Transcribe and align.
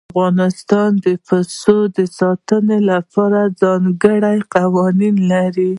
افغانستان 0.13 0.89
د 1.05 1.07
پسونو 1.25 1.81
د 1.97 1.99
ساتنې 2.19 2.79
لپاره 2.91 3.39
ځانګړي 3.61 4.37
قوانين 4.55 5.15
لري. 5.31 5.69